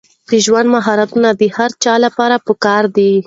[0.29, 3.11] د ژوند مهارتونه د هر چا لپاره پکار دي.